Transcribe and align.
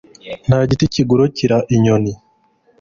nta 0.47 0.59
giti 0.69 0.85
kigurukira 0.93 1.57
inyoni 1.75 2.11